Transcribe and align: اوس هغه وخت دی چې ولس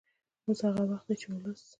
اوس 0.47 0.59
هغه 0.67 0.83
وخت 0.89 1.05
دی 1.07 1.15
چې 1.21 1.27
ولس 1.31 1.61